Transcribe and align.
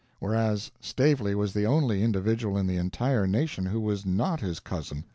Whereas 0.17 0.71
Stavely 0.81 1.35
was 1.35 1.53
the 1.53 1.67
only 1.67 2.01
individual 2.01 2.57
in 2.57 2.65
the 2.65 2.77
entire 2.77 3.27
nation 3.27 3.67
who 3.67 3.79
was 3.79 4.03
not 4.03 4.39
his 4.41 4.59
cousin. 4.59 5.03